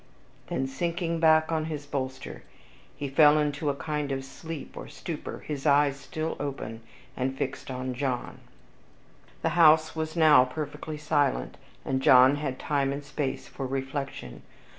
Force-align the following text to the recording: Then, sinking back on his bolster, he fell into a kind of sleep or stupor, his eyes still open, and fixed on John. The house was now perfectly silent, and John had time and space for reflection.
Then, 0.47 0.65
sinking 0.65 1.19
back 1.19 1.51
on 1.51 1.65
his 1.65 1.85
bolster, 1.85 2.41
he 2.95 3.07
fell 3.07 3.37
into 3.37 3.69
a 3.69 3.75
kind 3.75 4.11
of 4.11 4.25
sleep 4.25 4.75
or 4.75 4.87
stupor, 4.87 5.43
his 5.45 5.67
eyes 5.67 5.95
still 5.99 6.35
open, 6.39 6.81
and 7.15 7.37
fixed 7.37 7.69
on 7.69 7.93
John. 7.93 8.39
The 9.43 9.49
house 9.49 9.95
was 9.95 10.15
now 10.15 10.43
perfectly 10.45 10.97
silent, 10.97 11.55
and 11.85 12.01
John 12.01 12.37
had 12.37 12.57
time 12.57 12.91
and 12.91 13.03
space 13.03 13.47
for 13.47 13.67
reflection. 13.67 14.41